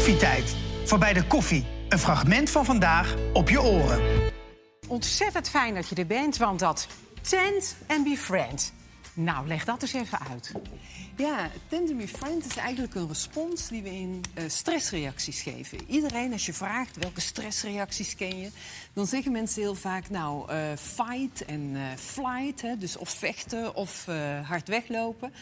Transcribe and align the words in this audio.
Koffietijd. 0.00 0.56
Voorbij 0.84 1.12
de 1.12 1.24
koffie. 1.24 1.64
Een 1.88 1.98
fragment 1.98 2.50
van 2.50 2.64
vandaag 2.64 3.14
op 3.32 3.48
je 3.48 3.62
oren. 3.62 4.00
Ontzettend 4.88 5.48
fijn 5.48 5.74
dat 5.74 5.88
je 5.88 5.94
er 5.94 6.06
bent, 6.06 6.36
want 6.36 6.58
dat 6.58 6.86
tent 7.28 7.76
and 7.86 8.04
be 8.04 8.16
friend. 8.16 8.72
Nou, 9.24 9.46
leg 9.46 9.64
dat 9.64 9.82
eens 9.82 9.92
even 9.92 10.18
uit. 10.20 10.52
Ja, 11.16 11.50
Tend 11.68 12.10
Friend 12.10 12.46
is 12.46 12.56
eigenlijk 12.56 12.94
een 12.94 13.08
respons 13.08 13.68
die 13.68 13.82
we 13.82 13.90
in 13.90 14.20
uh, 14.34 14.44
stressreacties 14.46 15.42
geven. 15.42 15.78
Iedereen, 15.86 16.32
als 16.32 16.46
je 16.46 16.52
vraagt 16.52 16.96
welke 16.96 17.20
stressreacties 17.20 18.16
ken 18.16 18.38
je, 18.38 18.50
dan 18.92 19.06
zeggen 19.06 19.32
mensen 19.32 19.62
heel 19.62 19.74
vaak, 19.74 20.10
nou, 20.10 20.52
uh, 20.52 20.58
fight 20.76 21.44
en 21.44 21.60
uh, 21.60 21.82
flight, 21.96 22.62
hè, 22.62 22.76
dus 22.76 22.96
of 22.96 23.08
vechten 23.08 23.74
of 23.74 24.06
hard 24.42 24.68
weglopen. 24.68 25.32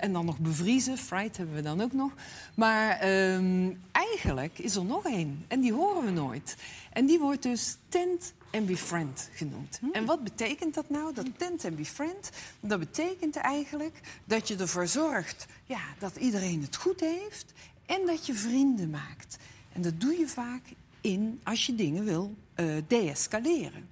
en 0.00 0.12
dan 0.12 0.24
nog 0.24 0.38
bevriezen, 0.38 0.98
fright 0.98 1.36
hebben 1.36 1.54
we 1.54 1.62
dan 1.62 1.80
ook 1.80 1.92
nog. 1.92 2.12
Maar 2.54 3.08
um, 3.32 3.80
eigenlijk 3.92 4.58
is 4.58 4.74
er 4.74 4.84
nog 4.84 5.04
één, 5.04 5.44
en 5.48 5.60
die 5.60 5.72
horen 5.72 6.04
we 6.04 6.10
nooit. 6.10 6.56
En 6.92 7.06
die 7.06 7.18
wordt 7.18 7.42
dus 7.42 7.76
tent 7.88 8.32
and 8.52 8.66
befriend 8.66 9.28
genoemd. 9.32 9.78
Hmm. 9.80 9.92
En 9.92 10.04
wat 10.04 10.24
betekent 10.24 10.74
dat 10.74 10.88
nou, 10.88 11.14
dat 11.14 11.26
tent 11.36 11.64
and 11.64 11.76
befriend? 11.76 12.30
Dat 12.60 12.78
betekent 12.78 13.36
eigenlijk 13.36 14.00
dat 14.24 14.48
je 14.48 14.56
ervoor 14.56 14.86
zorgt 14.86 15.46
ja, 15.64 15.80
dat 15.98 16.16
iedereen 16.16 16.62
het 16.62 16.76
goed 16.76 17.00
heeft... 17.00 17.52
en 17.86 18.06
dat 18.06 18.26
je 18.26 18.34
vrienden 18.34 18.90
maakt. 18.90 19.36
En 19.72 19.82
dat 19.82 20.00
doe 20.00 20.18
je 20.18 20.28
vaak 20.28 20.62
in 21.00 21.40
als 21.42 21.66
je 21.66 21.74
dingen 21.74 22.04
wil 22.04 22.34
uh, 22.56 22.74
deescaleren. 22.86 23.88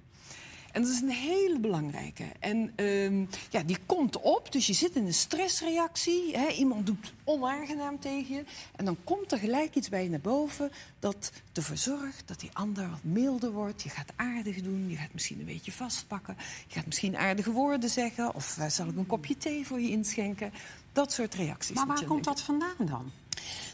En 0.71 0.81
dat 0.81 0.91
is 0.91 1.01
een 1.01 1.09
hele 1.09 1.59
belangrijke. 1.59 2.23
En 2.39 2.73
um, 2.75 3.29
ja, 3.49 3.63
die 3.63 3.77
komt 3.85 4.19
op, 4.19 4.51
dus 4.51 4.67
je 4.67 4.73
zit 4.73 4.95
in 4.95 5.05
een 5.05 5.13
stressreactie. 5.13 6.37
Hè, 6.37 6.47
iemand 6.47 6.85
doet 6.85 7.13
onaangenaam 7.23 7.99
tegen 7.99 8.35
je. 8.35 8.43
En 8.75 8.85
dan 8.85 8.97
komt 9.03 9.31
er 9.31 9.37
gelijk 9.37 9.75
iets 9.75 9.89
bij 9.89 10.03
je 10.03 10.09
naar 10.09 10.19
boven 10.19 10.71
dat 10.99 11.31
ervoor 11.53 11.77
zorgt 11.77 12.27
dat 12.27 12.39
die 12.39 12.49
ander 12.53 12.89
wat 12.89 13.03
milder 13.03 13.51
wordt. 13.51 13.83
Je 13.83 13.89
gaat 13.89 14.11
aardig 14.15 14.61
doen, 14.61 14.89
je 14.89 14.95
gaat 14.95 15.13
misschien 15.13 15.39
een 15.39 15.45
beetje 15.45 15.71
vastpakken. 15.71 16.35
Je 16.67 16.73
gaat 16.73 16.85
misschien 16.85 17.17
aardige 17.17 17.51
woorden 17.51 17.89
zeggen. 17.89 18.35
Of 18.35 18.57
uh, 18.57 18.67
zal 18.67 18.87
ik 18.87 18.97
een 18.97 19.07
kopje 19.07 19.37
thee 19.37 19.67
voor 19.67 19.79
je 19.81 19.89
inschenken? 19.89 20.53
Dat 20.91 21.13
soort 21.13 21.33
reacties. 21.33 21.75
Maar 21.75 21.87
waar 21.87 22.05
komt 22.05 22.23
dat 22.23 22.41
vandaan 22.41 22.85
dan? 22.85 23.11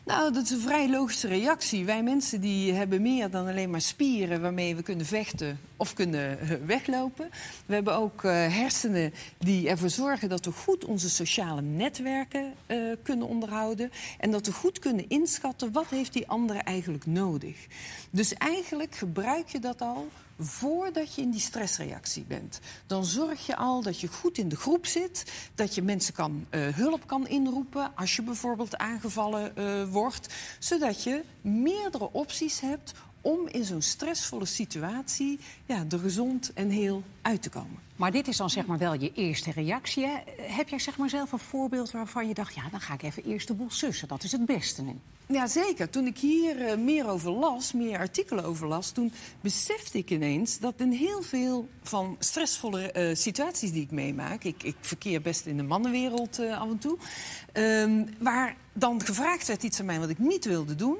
Nou, 0.07 0.33
dat 0.33 0.43
is 0.43 0.51
een 0.51 0.59
vrij 0.59 0.89
logische 0.89 1.27
reactie. 1.27 1.85
Wij 1.85 2.03
mensen 2.03 2.41
die 2.41 2.73
hebben 2.73 3.01
meer 3.01 3.29
dan 3.29 3.47
alleen 3.47 3.69
maar 3.69 3.81
spieren 3.81 4.41
waarmee 4.41 4.75
we 4.75 4.81
kunnen 4.81 5.05
vechten 5.05 5.59
of 5.77 5.93
kunnen 5.93 6.39
eh, 6.39 6.49
weglopen. 6.65 7.29
We 7.65 7.73
hebben 7.73 7.95
ook 7.95 8.23
uh, 8.23 8.31
hersenen 8.31 9.13
die 9.37 9.69
ervoor 9.69 9.89
zorgen 9.89 10.29
dat 10.29 10.45
we 10.45 10.51
goed 10.51 10.85
onze 10.85 11.09
sociale 11.09 11.61
netwerken 11.61 12.53
uh, 12.67 12.95
kunnen 13.03 13.27
onderhouden. 13.27 13.91
En 14.19 14.31
dat 14.31 14.45
we 14.45 14.51
goed 14.51 14.79
kunnen 14.79 15.09
inschatten 15.09 15.71
wat 15.71 15.87
heeft 15.89 16.13
die 16.13 16.27
andere 16.27 16.59
eigenlijk 16.59 17.05
nodig. 17.05 17.67
Dus 18.09 18.33
eigenlijk 18.33 18.95
gebruik 18.95 19.47
je 19.47 19.59
dat 19.59 19.81
al 19.81 20.07
voordat 20.39 21.15
je 21.15 21.21
in 21.21 21.31
die 21.31 21.39
stressreactie 21.39 22.25
bent. 22.27 22.59
Dan 22.87 23.05
zorg 23.05 23.45
je 23.45 23.55
al 23.55 23.81
dat 23.81 23.99
je 23.99 24.07
goed 24.07 24.37
in 24.37 24.49
de 24.49 24.55
groep 24.55 24.85
zit, 24.85 25.23
dat 25.55 25.75
je 25.75 25.81
mensen 25.81 26.13
kan, 26.13 26.45
uh, 26.51 26.67
hulp 26.67 27.07
kan 27.07 27.27
inroepen 27.27 27.91
als 27.95 28.15
je 28.15 28.21
bijvoorbeeld 28.21 28.77
aangevallen 28.77 29.51
uh, 29.57 29.83
wordt, 29.89 30.33
zodat 30.59 31.03
je 31.03 31.23
meerdere 31.41 32.11
opties 32.11 32.59
hebt 32.59 32.93
om 33.21 33.47
in 33.47 33.63
zo'n 33.63 33.81
stressvolle 33.81 34.45
situatie 34.45 35.39
ja, 35.65 35.85
er 35.89 35.99
gezond 35.99 36.53
en 36.53 36.69
heel 36.69 37.03
uit 37.21 37.41
te 37.41 37.49
komen. 37.49 37.85
Maar 37.97 38.11
dit 38.11 38.27
is 38.27 38.37
dan 38.37 38.49
zeg 38.49 38.65
maar 38.65 38.77
wel 38.77 38.93
je 38.93 39.11
eerste 39.13 39.51
reactie. 39.51 40.05
Hè? 40.05 40.13
Heb 40.41 40.69
jij 40.69 40.79
zeg 40.79 40.97
maar 40.97 41.09
zelf 41.09 41.31
een 41.31 41.39
voorbeeld 41.39 41.91
waarvan 41.91 42.27
je 42.27 42.33
dacht... 42.33 42.55
ja, 42.55 42.69
dan 42.71 42.81
ga 42.81 42.93
ik 42.93 43.03
even 43.03 43.23
eerst 43.23 43.47
de 43.47 43.53
boel 43.53 43.69
sussen. 43.69 44.07
Dat 44.07 44.23
is 44.23 44.31
het 44.31 44.45
beste 44.45 44.81
nu. 44.81 44.99
Ja, 45.27 45.47
zeker. 45.47 45.89
Toen 45.89 46.05
ik 46.05 46.17
hier 46.17 46.61
uh, 46.61 46.77
meer 46.77 47.07
over 47.07 47.31
las, 47.31 47.73
meer 47.73 47.99
artikelen 47.99 48.43
over 48.43 48.67
las... 48.67 48.91
toen 48.91 49.11
besefte 49.41 49.97
ik 49.97 50.09
ineens 50.09 50.59
dat 50.59 50.73
in 50.77 50.91
heel 50.91 51.21
veel 51.21 51.67
van 51.81 52.15
stressvolle 52.19 52.93
uh, 52.95 53.15
situaties 53.15 53.71
die 53.71 53.83
ik 53.83 53.91
meemaak... 53.91 54.43
Ik, 54.43 54.63
ik, 54.63 54.75
verkeer 54.81 55.21
best 55.21 55.45
in 55.45 55.57
de 55.57 55.63
mannenwereld 55.63 56.39
uh, 56.39 56.61
af 56.61 56.69
en 56.69 56.77
toe... 56.77 56.97
Um, 57.53 58.09
waar 58.19 58.55
dan 58.73 59.01
gevraagd 59.05 59.47
werd 59.47 59.63
iets 59.63 59.79
aan 59.79 59.85
mij 59.85 59.99
wat 59.99 60.09
ik 60.09 60.19
niet 60.19 60.45
wilde 60.45 60.75
doen... 60.75 60.97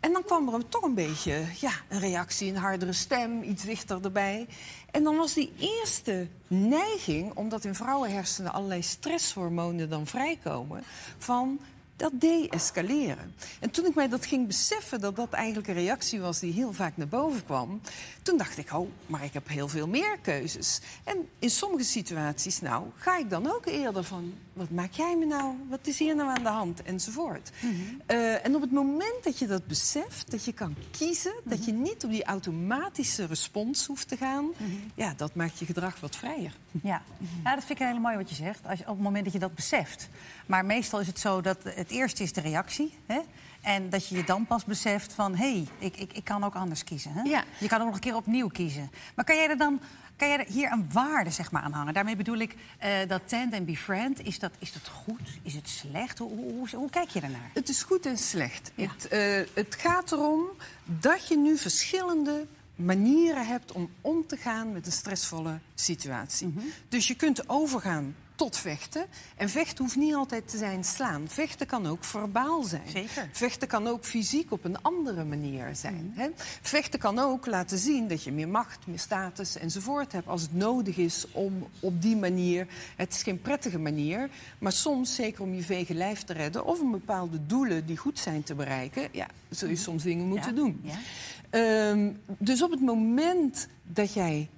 En 0.00 0.12
dan 0.12 0.24
kwam 0.24 0.54
er 0.54 0.68
toch 0.68 0.82
een 0.82 0.94
beetje 0.94 1.44
ja, 1.60 1.72
een 1.88 2.00
reactie, 2.00 2.50
een 2.50 2.56
hardere 2.56 2.92
stem, 2.92 3.42
iets 3.42 3.64
dichter 3.64 4.04
erbij. 4.04 4.46
En 4.90 5.02
dan 5.02 5.16
was 5.16 5.34
die 5.34 5.52
eerste 5.58 6.28
neiging, 6.46 7.34
omdat 7.34 7.64
in 7.64 7.74
vrouwenhersenen 7.74 8.52
allerlei 8.52 8.82
stresshormonen 8.82 9.90
dan 9.90 10.06
vrijkomen, 10.06 10.82
van 11.18 11.60
dat 12.00 12.20
de-escaleren. 12.20 13.34
En 13.60 13.70
toen 13.70 13.86
ik 13.86 13.94
mij 13.94 14.08
dat 14.08 14.26
ging 14.26 14.46
beseffen, 14.46 15.00
dat 15.00 15.16
dat 15.16 15.32
eigenlijk 15.32 15.68
een 15.68 15.74
reactie 15.74 16.20
was 16.20 16.38
die 16.38 16.52
heel 16.52 16.72
vaak 16.72 16.96
naar 16.96 17.08
boven 17.08 17.44
kwam, 17.44 17.80
toen 18.22 18.38
dacht 18.38 18.58
ik, 18.58 18.72
oh, 18.72 18.88
maar 19.06 19.24
ik 19.24 19.32
heb 19.32 19.48
heel 19.48 19.68
veel 19.68 19.86
meer 19.86 20.18
keuzes. 20.22 20.80
En 21.04 21.28
in 21.38 21.50
sommige 21.50 21.84
situaties, 21.84 22.60
nou, 22.60 22.84
ga 22.96 23.18
ik 23.18 23.30
dan 23.30 23.52
ook 23.52 23.66
eerder 23.66 24.04
van, 24.04 24.34
wat 24.52 24.70
maak 24.70 24.92
jij 24.92 25.16
me 25.16 25.26
nou? 25.26 25.54
Wat 25.68 25.86
is 25.86 25.98
hier 25.98 26.16
nou 26.16 26.28
aan 26.30 26.42
de 26.42 26.48
hand? 26.48 26.82
Enzovoort. 26.82 27.50
Mm 27.60 27.70
-hmm. 27.70 28.00
uh, 28.16 28.44
en 28.44 28.54
op 28.54 28.60
het 28.60 28.72
moment 28.72 29.24
dat 29.24 29.38
je 29.38 29.46
dat 29.46 29.66
beseft, 29.66 30.30
dat 30.30 30.44
je 30.44 30.52
kan 30.52 30.76
kiezen, 30.90 31.32
mm 31.32 31.40
-hmm. 31.42 31.50
dat 31.50 31.64
je 31.64 31.72
niet 31.72 32.04
op 32.04 32.10
die 32.10 32.24
automatische 32.24 33.26
respons 33.26 33.86
hoeft 33.86 34.08
te 34.08 34.16
gaan, 34.16 34.44
mm 34.44 34.52
-hmm. 34.56 34.90
ja, 34.94 35.14
dat 35.16 35.34
maakt 35.34 35.58
je 35.58 35.64
gedrag 35.64 36.00
wat 36.00 36.16
vrijer. 36.16 36.52
Ja. 36.82 37.02
ja, 37.44 37.54
dat 37.54 37.64
vind 37.64 37.80
ik 37.80 37.86
heel 37.86 37.98
mooi 37.98 38.16
wat 38.16 38.28
je 38.28 38.34
zegt, 38.34 38.66
als 38.66 38.78
je, 38.78 38.84
op 38.84 38.94
het 38.94 39.02
moment 39.04 39.24
dat 39.24 39.32
je 39.32 39.38
dat 39.38 39.54
beseft. 39.54 40.08
Maar 40.46 40.64
meestal 40.64 41.00
is 41.00 41.06
het 41.06 41.18
zo 41.18 41.40
dat 41.40 41.58
het 41.62 41.89
eerste 41.90 42.22
is 42.22 42.32
de 42.32 42.40
reactie. 42.40 42.92
Hè? 43.06 43.20
En 43.60 43.90
dat 43.90 44.08
je 44.08 44.16
je 44.16 44.24
dan 44.24 44.46
pas 44.46 44.64
beseft 44.64 45.12
van, 45.12 45.36
hé, 45.36 45.52
hey, 45.52 45.66
ik, 45.78 45.96
ik, 45.96 46.12
ik 46.12 46.24
kan 46.24 46.44
ook 46.44 46.54
anders 46.54 46.84
kiezen. 46.84 47.12
Hè? 47.12 47.22
Ja. 47.22 47.44
Je 47.58 47.68
kan 47.68 47.80
ook 47.80 47.86
nog 47.86 47.94
een 47.94 48.00
keer 48.00 48.16
opnieuw 48.16 48.48
kiezen. 48.48 48.90
Maar 49.14 49.24
kan 49.24 49.36
jij 49.36 49.48
er 49.48 49.56
dan 49.56 49.80
kan 50.20 50.28
jij 50.28 50.38
er 50.38 50.52
hier 50.52 50.72
een 50.72 50.92
waarde 50.92 51.30
zeg 51.30 51.50
maar, 51.50 51.62
aan 51.62 51.72
hangen? 51.72 51.94
Daarmee 51.94 52.16
bedoel 52.16 52.38
ik 52.38 52.54
uh, 52.54 52.88
dat 53.08 53.20
tend 53.24 53.52
en 53.52 53.64
befriend. 53.64 54.24
Is 54.24 54.38
dat, 54.38 54.52
is 54.58 54.72
dat 54.72 54.88
goed? 54.88 55.20
Is 55.42 55.54
het 55.54 55.68
slecht? 55.68 56.18
Hoe, 56.18 56.30
hoe, 56.30 56.68
hoe 56.72 56.90
kijk 56.90 57.08
je 57.08 57.20
ernaar? 57.20 57.50
Het 57.54 57.68
is 57.68 57.82
goed 57.82 58.06
en 58.06 58.18
slecht. 58.18 58.72
Ja. 58.74 58.88
Het, 58.88 59.12
uh, 59.12 59.54
het 59.54 59.74
gaat 59.74 60.12
erom 60.12 60.46
dat 60.84 61.28
je 61.28 61.36
nu 61.36 61.58
verschillende 61.58 62.46
manieren 62.76 63.46
hebt 63.46 63.72
om 63.72 63.90
om 64.00 64.26
te 64.26 64.36
gaan 64.36 64.72
met 64.72 64.86
een 64.86 64.92
stressvolle 64.92 65.58
situatie. 65.74 66.46
Mm 66.46 66.58
-hmm. 66.58 66.70
Dus 66.88 67.06
je 67.06 67.14
kunt 67.14 67.48
overgaan 67.48 68.14
tot 68.40 68.56
vechten. 68.56 69.06
En 69.36 69.48
vechten 69.48 69.84
hoeft 69.84 69.96
niet 69.96 70.14
altijd 70.14 70.48
te 70.48 70.56
zijn 70.56 70.84
slaan. 70.84 71.28
Vechten 71.28 71.66
kan 71.66 71.86
ook 71.86 72.04
verbaal 72.04 72.62
zijn. 72.62 72.88
Zeker. 72.88 73.28
Vechten 73.32 73.68
kan 73.68 73.86
ook 73.86 74.04
fysiek 74.04 74.52
op 74.52 74.64
een 74.64 74.82
andere 74.82 75.24
manier 75.24 75.76
zijn. 75.76 76.12
Mm. 76.14 76.20
Hè? 76.20 76.28
Vechten 76.60 76.98
kan 76.98 77.18
ook 77.18 77.46
laten 77.46 77.78
zien 77.78 78.08
dat 78.08 78.24
je 78.24 78.32
meer 78.32 78.48
macht, 78.48 78.86
meer 78.86 78.98
status 78.98 79.56
enzovoort 79.56 80.12
hebt... 80.12 80.28
als 80.28 80.42
het 80.42 80.54
nodig 80.54 80.96
is 80.96 81.26
om 81.32 81.66
op 81.80 82.02
die 82.02 82.16
manier... 82.16 82.66
Het 82.96 83.14
is 83.14 83.22
geen 83.22 83.40
prettige 83.40 83.78
manier, 83.78 84.30
maar 84.58 84.72
soms, 84.72 85.14
zeker 85.14 85.42
om 85.42 85.54
je 85.54 85.62
vege 85.62 85.94
lijf 85.94 86.22
te 86.22 86.32
redden... 86.32 86.64
of 86.64 86.80
om 86.80 86.90
bepaalde 86.90 87.46
doelen 87.46 87.86
die 87.86 87.96
goed 87.96 88.18
zijn 88.18 88.42
te 88.42 88.54
bereiken... 88.54 89.08
ja, 89.12 89.26
zul 89.48 89.68
je 89.68 89.76
soms 89.76 90.02
dingen 90.02 90.26
moeten 90.26 90.54
ja. 90.54 90.56
doen. 90.56 90.80
Ja. 90.82 91.90
Um, 91.90 92.20
dus 92.26 92.62
op 92.62 92.70
het 92.70 92.80
moment 92.80 93.68
dat 93.82 94.12
jij 94.12 94.48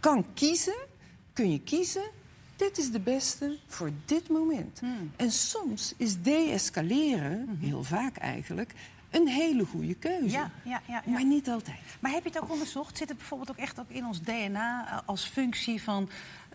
kan 0.00 0.26
kiezen, 0.34 0.76
kun 1.32 1.50
je 1.50 1.60
kiezen 1.60 2.20
dit 2.62 2.78
is 2.78 2.90
de 2.90 3.00
beste 3.00 3.58
voor 3.66 3.90
dit 4.04 4.28
moment. 4.28 4.78
Hmm. 4.80 5.10
En 5.16 5.30
soms 5.32 5.94
is 5.96 6.22
de-escaleren, 6.22 7.44
Mhm. 7.44 7.64
heel 7.64 7.82
vaak 7.84 8.16
eigenlijk, 8.16 8.74
een 9.10 9.28
hele 9.28 9.64
goede 9.64 9.94
keuze. 9.94 10.28
Ja, 10.36 10.50
ja, 10.64 10.82
ja, 10.88 11.02
ja. 11.06 11.12
Maar 11.12 11.24
niet 11.24 11.48
altijd. 11.48 11.76
Maar 12.00 12.10
heb 12.12 12.22
je 12.22 12.28
het 12.28 12.42
ook 12.42 12.50
onderzocht? 12.50 12.96
Zit 12.98 13.08
het 13.08 13.18
bijvoorbeeld 13.18 13.50
ook 13.50 13.56
echt 13.56 13.80
ook 13.80 13.88
in 13.90 14.06
ons 14.06 14.20
DNA 14.20 14.86
eh, 14.88 14.98
als 15.08 15.24
functie 15.24 15.82
van 15.82 16.08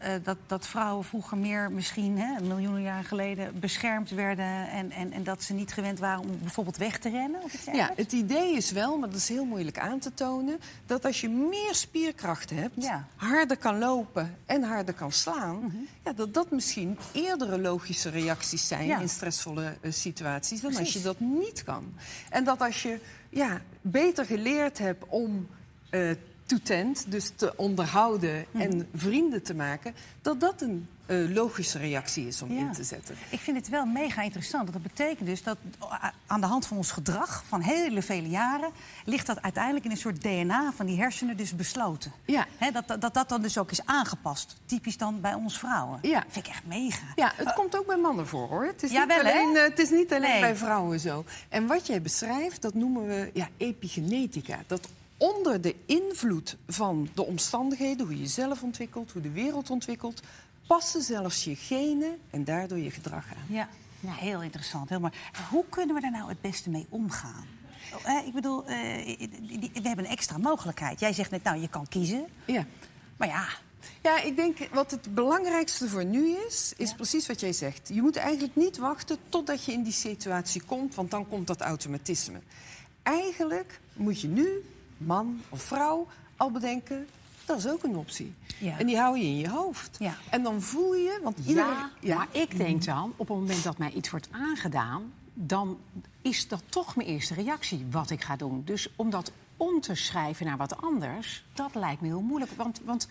uh, 0.03 0.09
dat, 0.23 0.37
dat 0.47 0.67
vrouwen 0.67 1.05
vroeger 1.05 1.37
meer 1.37 1.71
misschien, 1.71 2.17
hè, 2.19 2.41
miljoenen 2.41 2.81
jaren 2.81 3.03
geleden, 3.05 3.59
beschermd 3.59 4.09
werden 4.09 4.69
en, 4.69 4.91
en, 4.91 5.11
en 5.11 5.23
dat 5.23 5.43
ze 5.43 5.53
niet 5.53 5.73
gewend 5.73 5.99
waren 5.99 6.19
om 6.19 6.39
bijvoorbeeld 6.41 6.77
weg 6.77 6.97
te 6.99 7.09
rennen? 7.09 7.43
Of 7.43 7.53
iets 7.53 7.65
Ja, 7.65 7.91
het 7.95 8.11
idee 8.11 8.55
is 8.55 8.71
wel, 8.71 8.97
maar 8.97 9.09
dat 9.09 9.17
is 9.17 9.27
heel 9.29 9.45
moeilijk 9.45 9.79
aan 9.79 9.99
te 9.99 10.13
tonen, 10.13 10.59
dat 10.85 11.05
als 11.05 11.21
je 11.21 11.29
meer 11.29 11.75
spierkracht 11.75 12.49
hebt, 12.49 12.83
Ja. 12.83 13.05
harder 13.15 13.57
kan 13.57 13.77
lopen 13.77 14.35
en 14.45 14.63
harder 14.63 14.93
kan 14.93 15.11
slaan, 15.11 15.55
Mhm. 15.59 15.75
ja, 16.03 16.13
dat 16.13 16.33
dat 16.33 16.51
misschien 16.51 16.97
eerdere 17.11 17.59
logische 17.59 18.09
reacties 18.09 18.67
zijn 18.67 18.85
Ja. 18.85 18.99
in 18.99 19.09
stressvolle 19.09 19.73
eh, 19.81 19.91
situaties 19.91 20.61
dan 20.61 20.75
als 20.77 20.93
je 20.93 21.01
dat 21.01 21.19
niet 21.19 21.63
kan. 21.63 21.93
En 22.29 22.43
dat 22.43 22.61
als 22.61 22.81
je 22.83 22.99
ja, 23.29 23.61
beter 23.81 24.25
geleerd 24.25 24.77
hebt 24.77 25.03
om 25.07 25.47
eh, 25.89 26.09
to 26.47 26.57
tent, 26.63 27.05
dus 27.11 27.31
te 27.35 27.53
onderhouden 27.57 28.45
en 28.53 28.87
vrienden 28.95 29.43
te 29.43 29.53
maken, 29.53 29.93
dat 30.21 30.39
dat 30.39 30.61
een 30.61 30.87
eh, 31.05 31.17
logische 31.33 31.77
reactie 31.77 32.27
is 32.27 32.41
om 32.41 32.53
Ja. 32.53 32.59
in 32.59 32.71
te 32.71 32.83
zetten. 32.83 33.15
Ik 33.29 33.39
vind 33.39 33.57
het 33.57 33.69
wel 33.69 33.85
mega 33.85 34.21
interessant. 34.21 34.69
Want 34.69 34.83
dat 34.83 34.93
betekent 34.95 35.27
dus 35.27 35.43
dat 35.43 35.57
a- 35.83 36.13
aan 36.27 36.41
de 36.41 36.47
hand 36.47 36.65
van 36.67 36.77
ons 36.77 36.91
gedrag 36.91 37.43
van 37.47 37.61
hele 37.61 38.01
vele 38.01 38.29
jaren... 38.29 38.69
ligt 39.05 39.27
dat 39.27 39.41
uiteindelijk 39.41 39.85
in 39.85 39.91
een 39.91 39.97
soort 39.97 40.21
DNA 40.21 40.71
van 40.75 40.85
die 40.85 40.97
hersenen 40.97 41.37
dus 41.37 41.55
besloten. 41.55 42.11
Ja. 42.25 42.45
Dat, 42.73 42.87
dat, 42.87 43.01
dat 43.01 43.13
dat 43.13 43.29
dan 43.29 43.41
dus 43.41 43.57
ook 43.57 43.71
is 43.71 43.85
aangepast. 43.85 44.55
Typisch 44.65 44.97
dan 44.97 45.21
bij 45.21 45.33
ons 45.33 45.59
vrouwen. 45.59 45.99
Ja. 46.01 46.23
vind 46.29 46.45
ik 46.45 46.51
echt 46.51 46.65
mega. 46.65 47.05
Ja, 47.15 47.31
het 47.35 47.53
komt 47.53 47.77
ook 47.77 47.85
bij 47.87 47.97
mannen 47.97 48.27
voor 48.27 48.47
hoor. 48.47 48.65
Het 48.65 48.83
is 48.83 48.91
Ja, 48.91 48.99
niet 49.05 49.07
wel, 49.07 49.19
alleen, 49.19 49.55
eh, 49.55 49.63
het 49.63 49.79
is 49.79 49.89
niet 49.89 50.13
alleen 50.13 50.29
Nee. 50.31 50.39
bij 50.41 50.55
vrouwen 50.55 50.99
zo. 50.99 51.25
En 51.49 51.67
wat 51.67 51.87
jij 51.87 52.01
beschrijft, 52.01 52.61
dat 52.61 52.73
noemen 52.73 53.07
we 53.07 53.29
ja, 53.33 53.47
epigenetica. 53.57 54.59
Dat 54.67 54.87
onder 55.17 55.61
de 55.61 55.75
invloed 55.85 56.57
van 56.67 57.09
de 57.13 57.25
omstandigheden, 57.25 58.05
hoe 58.05 58.15
je 58.15 58.21
jezelf 58.21 58.63
ontwikkelt, 58.63 59.11
hoe 59.11 59.21
de 59.21 59.31
wereld 59.31 59.69
ontwikkelt, 59.69 60.21
passen 60.67 61.01
zelfs 61.01 61.43
je 61.43 61.55
genen 61.55 62.17
en 62.29 62.43
daardoor 62.43 62.77
je 62.77 62.91
gedrag 62.91 63.25
aan. 63.35 63.55
Ja, 63.55 63.69
ja 63.99 64.13
heel 64.13 64.41
interessant. 64.41 64.89
Heel 64.89 64.99
mooi. 64.99 65.13
Hoe 65.49 65.63
kunnen 65.69 65.95
we 65.95 66.01
daar 66.01 66.11
nou 66.11 66.29
het 66.29 66.41
beste 66.41 66.69
mee 66.69 66.85
omgaan? 66.89 67.45
Oh, 68.05 68.25
ik 68.27 68.33
bedoel, 68.33 68.65
eh, 68.65 68.75
we 69.73 69.81
hebben 69.83 70.05
een 70.05 70.11
extra 70.11 70.37
mogelijkheid. 70.37 70.99
Jij 70.99 71.13
zegt 71.13 71.31
net, 71.31 71.43
nou, 71.43 71.61
je 71.61 71.69
kan 71.69 71.87
kiezen. 71.87 72.25
Ja. 72.45 72.65
Maar 73.17 73.27
ja, 73.27 73.47
Ja, 74.03 74.21
ik 74.21 74.35
denk 74.35 74.57
wat 74.73 74.91
het 74.91 75.13
belangrijkste 75.13 75.89
voor 75.89 76.05
nu 76.05 76.35
is, 76.47 76.73
is 76.77 76.93
precies 76.93 77.27
wat 77.27 77.39
jij 77.39 77.53
zegt. 77.53 77.89
Je 77.93 78.01
moet 78.01 78.15
eigenlijk 78.15 78.55
niet 78.55 78.77
wachten 78.77 79.17
totdat 79.29 79.63
je 79.63 79.71
in 79.71 79.83
die 79.83 79.93
situatie 79.93 80.61
komt, 80.65 80.95
want 80.95 81.11
dan 81.11 81.27
komt 81.27 81.47
dat 81.47 81.61
automatisme. 81.61 82.39
Eigenlijk 83.03 83.79
moet 83.93 84.21
je 84.21 84.27
nu, 84.27 84.63
man 84.97 85.41
of 85.49 85.61
vrouw, 85.61 86.07
al 86.37 86.51
bedenken, 86.51 87.07
dat 87.45 87.57
is 87.57 87.67
ook 87.67 87.83
een 87.83 87.95
optie. 87.95 88.33
Ja. 88.59 88.79
En 88.79 88.85
die 88.85 88.97
hou 88.97 89.17
je 89.17 89.23
in 89.23 89.37
je 89.37 89.49
hoofd. 89.49 89.95
Ja. 89.99 90.15
En 90.29 90.43
dan 90.43 90.61
voel 90.61 90.95
je, 90.95 91.19
want 91.23 91.37
iedereen... 91.45 91.75
Ja, 91.99 92.15
maar 92.15 92.27
ik 92.31 92.57
denk 92.57 92.85
dan, 92.85 93.13
op 93.15 93.27
het 93.27 93.37
moment 93.37 93.63
dat 93.63 93.77
mij 93.77 93.91
iets 93.91 94.09
wordt 94.09 94.27
aangedaan... 94.31 95.13
dan 95.33 95.77
is 96.21 96.47
dat 96.47 96.63
toch 96.69 96.95
mijn 96.95 97.07
eerste 97.09 97.33
reactie 97.33 97.85
wat 97.91 98.09
ik 98.09 98.23
ga 98.23 98.35
doen. 98.35 98.61
Dus 98.65 98.89
om 98.95 99.09
dat 99.09 99.31
om 99.57 99.81
te 99.81 99.95
schrijven 99.95 100.45
naar 100.45 100.57
wat 100.57 100.81
anders, 100.81 101.45
dat 101.53 101.75
lijkt 101.75 102.01
me 102.01 102.07
heel 102.07 102.21
moeilijk. 102.21 102.51
Want, 102.51 102.81
want 102.85 103.07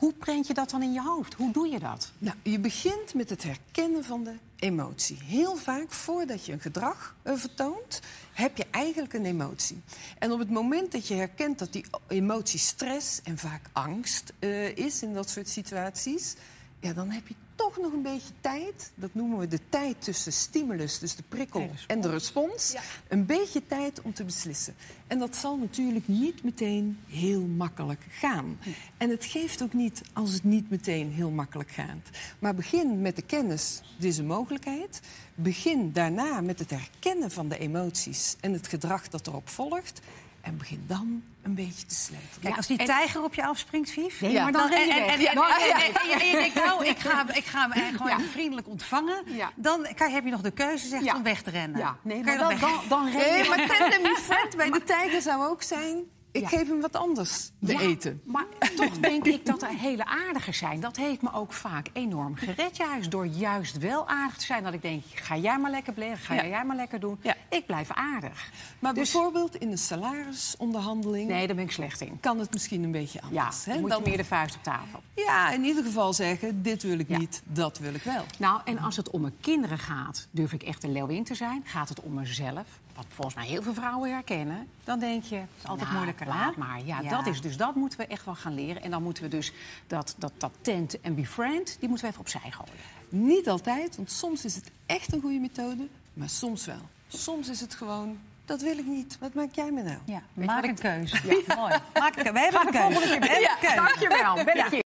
hoe 0.00 0.12
prent 0.12 0.46
je 0.46 0.54
dat 0.54 0.70
dan 0.70 0.82
in 0.82 0.92
je 0.92 1.02
hoofd? 1.02 1.34
Hoe 1.34 1.52
doe 1.52 1.68
je 1.68 1.78
dat? 1.78 2.12
Nou, 2.18 2.36
je 2.42 2.58
begint 2.58 3.14
met 3.14 3.30
het 3.30 3.42
herkennen 3.42 4.04
van 4.04 4.24
de 4.24 4.34
emotie. 4.56 5.18
Heel 5.24 5.56
vaak, 5.56 5.90
voordat 5.90 6.46
je 6.46 6.52
een 6.52 6.60
gedrag 6.60 7.14
eh, 7.22 7.34
vertoont, 7.36 8.00
heb 8.32 8.56
je 8.56 8.66
eigenlijk 8.70 9.12
een 9.12 9.24
emotie. 9.24 9.82
En 10.18 10.32
op 10.32 10.38
het 10.38 10.50
moment 10.50 10.92
dat 10.92 11.06
je 11.06 11.14
herkent 11.14 11.58
dat 11.58 11.72
die 11.72 11.84
emotie 12.08 12.58
stress 12.58 13.20
en 13.22 13.38
vaak 13.38 13.68
angst 13.72 14.32
eh, 14.38 14.76
is 14.76 15.02
in 15.02 15.14
dat 15.14 15.30
soort 15.30 15.48
situaties, 15.48 16.34
ja, 16.78 16.92
dan 16.92 17.10
heb 17.10 17.28
je 17.28 17.34
toch 17.60 17.78
nog 17.78 17.92
een 17.92 18.02
beetje 18.02 18.32
tijd. 18.40 18.92
Dat 18.94 19.14
noemen 19.14 19.38
we 19.38 19.48
de 19.48 19.60
tijd 19.68 20.02
tussen 20.02 20.32
stimulus, 20.32 20.98
dus 20.98 21.14
de 21.14 21.22
prikkel, 21.28 21.70
en 21.86 22.00
de 22.00 22.10
respons. 22.10 22.76
Een 23.08 23.26
beetje 23.26 23.66
tijd 23.66 24.02
om 24.02 24.12
te 24.12 24.24
beslissen. 24.24 24.74
En 25.06 25.18
dat 25.18 25.36
zal 25.36 25.56
natuurlijk 25.56 26.08
niet 26.08 26.42
meteen 26.42 26.98
heel 27.06 27.40
makkelijk 27.40 28.04
gaan. 28.10 28.58
En 28.96 29.10
het 29.10 29.24
geeft 29.24 29.62
ook 29.62 29.72
niet 29.72 30.02
als 30.12 30.32
het 30.32 30.44
niet 30.44 30.70
meteen 30.70 31.12
heel 31.12 31.30
makkelijk 31.30 31.70
gaat. 31.70 32.08
Maar 32.38 32.54
begin 32.54 33.00
met 33.00 33.16
de 33.16 33.22
kennis, 33.22 33.82
dit 33.98 34.12
is 34.12 34.18
een 34.18 34.26
mogelijkheid. 34.26 35.00
Begin 35.34 35.92
daarna 35.92 36.40
met 36.40 36.58
het 36.58 36.70
herkennen 36.70 37.30
van 37.30 37.48
de 37.48 37.58
emoties 37.58 38.36
en 38.40 38.52
het 38.52 38.68
gedrag 38.68 39.08
dat 39.08 39.26
erop 39.26 39.48
volgt. 39.48 40.00
En 40.40 40.56
begin 40.58 40.84
dan 40.86 41.22
een 41.42 41.54
beetje 41.54 41.86
te 41.86 41.94
sleutelen. 41.94 42.30
kijk, 42.40 42.48
Ja, 42.52 42.56
als 42.56 42.66
die 42.66 42.78
en- 42.78 42.86
tijger 42.86 43.22
op 43.22 43.34
je 43.34 43.44
afspringt, 43.46 43.90
Vief... 43.90 44.20
Nee, 44.20 44.32
Ja. 44.32 44.42
maar 44.42 44.52
dan 44.52 44.68
ren 44.68 44.86
je 44.86 44.92
en, 44.92 45.00
weg. 45.00 45.14
en, 45.18 45.26
en, 45.26 45.34
Dan- 45.34 45.44
en- 45.46 45.74
en- 45.74 45.94
en- 45.94 46.20
en 46.20 46.26
je 46.26 46.32
denkt, 46.32 46.54
nou, 46.54 46.86
ik 46.86 46.98
ga, 46.98 47.34
ik 47.34 47.44
ga 47.44 47.60
hem 47.60 47.72
eigenlijk 47.72 48.10
gewoon 48.10 48.28
vriendelijk 48.30 48.68
ontvangen. 48.68 49.22
Ja. 49.26 49.50
Dan 49.56 49.86
kan, 49.94 50.10
heb 50.10 50.24
je 50.24 50.30
nog 50.30 50.40
de 50.40 50.50
keuze 50.50 50.86
zeg, 50.88 51.02
Ja. 51.02 51.14
om 51.16 51.22
weg 51.22 51.42
te 51.42 51.50
rennen. 51.50 51.78
Ja, 51.80 51.96
nee, 52.02 52.24
maar 52.24 52.38
dan, 52.38 52.58
dan, 52.58 52.80
dan 52.88 53.10
ren 53.10 53.26
je 53.36 53.42
Nee, 53.42 53.48
maar 53.48 53.66
tandem 53.78 54.16
friend 54.16 54.56
bij 54.56 54.70
de 54.70 54.82
tijger 54.84 55.22
zou 55.22 55.46
ook 55.46 55.62
zijn... 55.62 55.96
ik 56.32 56.40
Ja. 56.40 56.48
geef 56.48 56.68
hem 56.68 56.80
wat 56.80 56.96
anders 56.96 57.50
te 57.64 57.72
Ja, 57.72 57.80
eten. 57.80 58.20
Maar 58.24 58.44
toch 58.76 58.98
denk 58.98 59.24
ik 59.24 59.46
dat 59.46 59.62
er 59.62 59.68
hele 59.68 60.04
aardige 60.04 60.52
zijn. 60.52 60.80
Dat 60.80 60.96
heeft 60.96 61.22
me 61.22 61.32
ook 61.32 61.52
vaak 61.52 61.86
enorm 61.92 62.34
gered 62.34 62.76
juist. 62.76 63.10
Door 63.10 63.26
juist 63.26 63.78
wel 63.78 64.08
aardig 64.08 64.36
te 64.36 64.44
zijn. 64.44 64.62
Dat 64.62 64.72
ik 64.72 64.82
denk, 64.82 65.02
ga 65.14 65.36
jij 65.36 65.58
maar 65.58 65.70
lekker 65.70 65.92
bleren, 65.92 66.18
ga 66.18 66.34
Ja. 66.34 66.46
jij 66.46 66.64
maar 66.64 66.76
lekker 66.76 67.00
doen. 67.00 67.18
Ja. 67.22 67.36
Ik 67.48 67.66
blijf 67.66 67.90
aardig. 67.90 68.50
Maar 68.78 68.94
Dus- 68.94 69.12
bijvoorbeeld 69.12 69.56
in 69.56 69.70
een 69.70 69.78
salarisonderhandeling... 69.78 71.28
Nee, 71.28 71.46
daar 71.46 71.56
ben 71.56 71.64
ik 71.64 71.70
slecht 71.72 72.00
in. 72.00 72.20
kan 72.20 72.38
het 72.38 72.52
misschien 72.52 72.82
een 72.82 72.90
beetje 72.90 73.20
Ja, 73.30 73.40
anders. 73.42 73.64
hè? 73.64 73.72
dan 73.72 73.80
moet 73.80 73.90
Dan- 73.90 74.02
je 74.02 74.08
meer 74.08 74.16
de 74.16 74.24
vuist 74.24 74.54
op 74.56 74.62
tafel. 74.62 75.02
Ja, 75.14 75.50
in 75.52 75.64
ieder 75.64 75.84
geval 75.84 76.12
zeggen, 76.12 76.62
dit 76.62 76.82
wil 76.82 76.98
ik 76.98 77.08
Ja. 77.08 77.18
niet, 77.18 77.42
dat 77.44 77.78
wil 77.78 77.94
ik 77.94 78.02
wel. 78.02 78.24
Nou, 78.38 78.60
en 78.64 78.78
als 78.78 78.96
het 78.96 79.10
om 79.10 79.20
mijn 79.20 79.34
kinderen 79.40 79.78
gaat, 79.78 80.28
durf 80.30 80.52
ik 80.52 80.62
echt 80.62 80.84
een 80.84 80.92
leeuwin 80.92 81.24
te 81.24 81.34
zijn. 81.34 81.62
Gaat 81.64 81.88
het 81.88 82.00
om 82.00 82.14
mezelf, 82.14 82.66
wat 83.00 83.14
volgens 83.14 83.36
mij 83.36 83.46
heel 83.46 83.62
veel 83.62 83.74
vrouwen 83.74 84.10
herkennen... 84.10 84.68
dan 84.84 84.98
denk 84.98 85.24
je, 85.24 85.36
is 85.36 85.66
altijd 85.68 85.90
moeilijker, 85.90 86.26
hè? 86.26 86.32
laat 86.32 86.56
maar. 86.56 86.80
Ja, 86.84 87.00
Ja. 87.00 87.10
Dat 87.10 87.26
is, 87.26 87.40
dus 87.40 87.56
dat 87.56 87.74
moeten 87.74 87.98
we 87.98 88.06
echt 88.06 88.24
wel 88.24 88.34
gaan 88.34 88.54
leren. 88.54 88.82
En 88.82 88.90
dan 88.90 89.02
moeten 89.02 89.22
we 89.22 89.28
dus 89.28 89.52
dat, 89.86 90.14
dat, 90.18 90.32
dat 90.36 90.52
tent 90.60 91.00
en 91.00 91.14
befriend, 91.14 91.76
die 91.80 91.88
moeten 91.88 92.06
we 92.06 92.12
even 92.12 92.20
opzij 92.20 92.50
gooien. 92.50 92.72
Niet 93.08 93.48
altijd, 93.48 93.96
want 93.96 94.10
soms 94.10 94.44
is 94.44 94.54
het 94.54 94.70
echt 94.86 95.12
een 95.12 95.20
goede 95.20 95.38
methode, 95.38 95.88
maar 96.14 96.28
soms 96.28 96.66
wel. 96.66 96.88
Soms 97.08 97.48
is 97.48 97.60
het 97.60 97.74
gewoon, 97.74 98.18
dat 98.44 98.60
wil 98.60 98.78
ik 98.78 98.86
niet. 98.86 99.16
Wat 99.20 99.34
maak 99.34 99.54
jij 99.54 99.70
me 99.70 99.82
nou? 99.82 99.98
Ja, 100.04 100.22
je 100.34 100.44
maak 100.44 100.64
een 100.64 100.78
keuze. 100.78 101.16
Ja, 101.46 101.54
mooi. 101.56 101.74
Maak 101.94 102.16
een 102.16 102.22
keuze. 102.22 102.32
We 102.32 102.38
hebben 102.38 102.60
een 102.60 102.72
keuze. 102.72 103.18
Ben 104.44 104.56
ik 104.56 104.64
hier. 104.70 104.78